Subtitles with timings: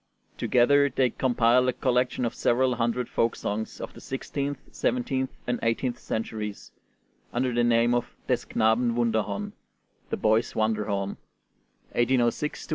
[0.35, 5.59] Together they compiled a collection of several hundred folk songs of the sixteenth, seventeenth, and
[5.61, 6.71] eighteenth centuries,
[7.31, 9.53] under the name of 'Des Knaben Wunderhorn'
[10.09, 11.17] (The Boy's Wonderhorn),
[11.91, 12.69] 1806 1808.